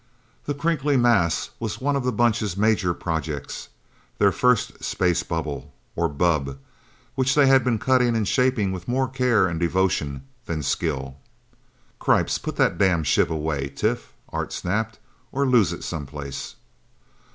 The 0.47 0.55
crinkly 0.55 0.97
mass 0.97 1.51
was 1.59 1.79
one 1.79 1.95
of 1.95 2.03
the 2.03 2.11
Bunch's 2.11 2.57
major 2.57 2.91
projects 2.91 3.69
their 4.17 4.31
first 4.31 4.83
space 4.83 5.21
bubble, 5.21 5.71
or 5.95 6.09
bubb 6.09 6.57
which 7.13 7.35
they 7.35 7.45
had 7.45 7.63
been 7.63 7.77
cutting 7.77 8.15
and 8.15 8.27
shaping 8.27 8.71
with 8.71 8.87
more 8.87 9.07
care 9.07 9.45
and 9.47 9.59
devotion 9.59 10.23
than 10.47 10.63
skill. 10.63 11.17
"Cripes 11.99 12.39
put 12.39 12.55
that 12.55 12.79
damn 12.79 13.03
shiv 13.03 13.29
away, 13.29 13.69
Tif!" 13.75 14.11
Art 14.29 14.51
snapped. 14.51 14.97
"Or 15.31 15.45
lose 15.45 15.71
it 15.71 15.83
someplace!" 15.83 16.55